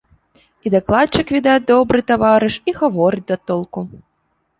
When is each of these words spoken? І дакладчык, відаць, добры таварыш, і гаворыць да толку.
І 0.67 0.69
дакладчык, 0.75 1.33
відаць, 1.35 1.65
добры 1.71 2.01
таварыш, 2.11 2.57
і 2.71 2.73
гаворыць 2.79 3.23
да 3.29 3.39
толку. 3.53 3.85